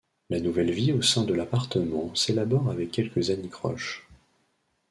La 0.31 0.39
nouvelle 0.39 0.71
vie 0.71 0.93
au 0.93 1.03
sein 1.03 1.25
de 1.25 1.33
l'appartement 1.35 2.15
s'élabore 2.15 2.71
avec 2.71 2.89
quelques 2.89 3.29
anicroches... 3.29 4.09